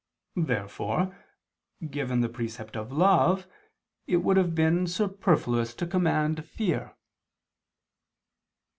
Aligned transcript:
Therefore 0.43 1.15
given 1.87 2.21
the 2.21 2.27
precept 2.27 2.75
of 2.75 2.91
love, 2.91 3.45
it 4.07 4.17
would 4.17 4.35
have 4.35 4.55
been 4.55 4.87
superfluous 4.87 5.75
to 5.75 5.85
command 5.85 6.43
fear. 6.43 6.95